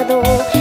[0.00, 0.59] y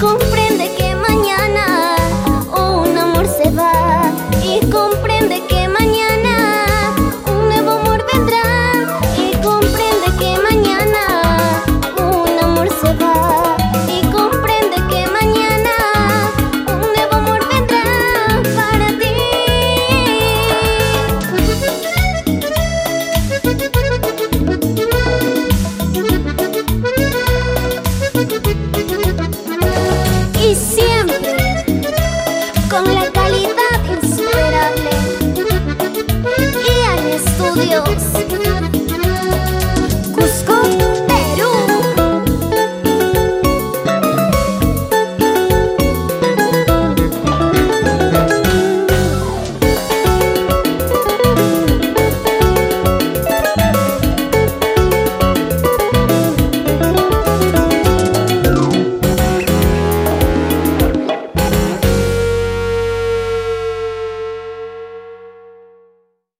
[0.00, 0.49] comprende que